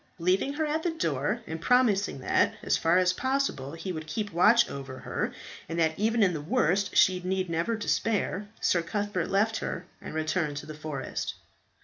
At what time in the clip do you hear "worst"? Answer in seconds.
6.41-6.97